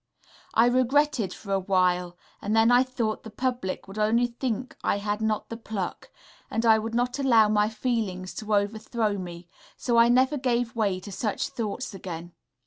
I 0.55 0.65
regretted 0.65 1.31
for 1.31 1.53
a 1.53 1.59
while, 1.59 2.17
and 2.41 2.55
then 2.55 2.71
I 2.71 2.81
thought 2.81 3.21
the 3.21 3.29
public 3.29 3.87
would 3.87 3.99
only 3.99 4.25
think 4.25 4.75
I 4.83 4.97
had 4.97 5.21
not 5.21 5.49
the 5.49 5.57
pluck, 5.57 6.09
and 6.49 6.65
I 6.65 6.79
would 6.79 6.95
not 6.95 7.19
allow 7.19 7.47
my 7.49 7.69
feelings 7.69 8.33
to 8.37 8.55
overthrow 8.55 9.19
me, 9.19 9.47
so 9.77 9.97
I 9.97 10.09
never 10.09 10.37
gave 10.39 10.75
way 10.75 10.99
to 11.01 11.11
such 11.11 11.49
thoughts 11.49 11.93
again. 11.93 12.33